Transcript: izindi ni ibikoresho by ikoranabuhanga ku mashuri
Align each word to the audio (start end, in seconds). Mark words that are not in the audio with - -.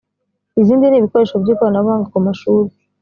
izindi 0.61 0.85
ni 0.87 0.97
ibikoresho 0.99 1.35
by 1.41 1.49
ikoranabuhanga 1.53 2.07
ku 2.13 2.17
mashuri 2.27 2.69